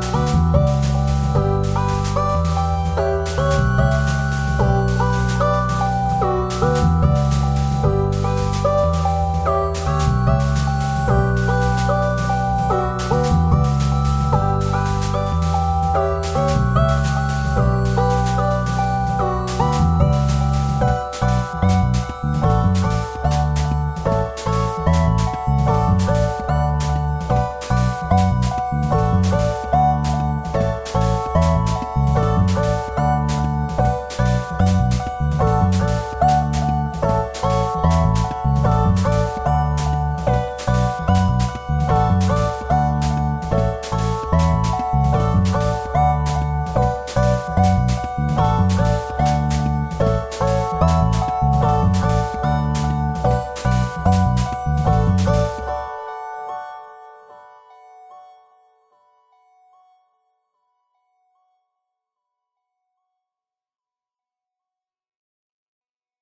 [0.00, 0.27] Oh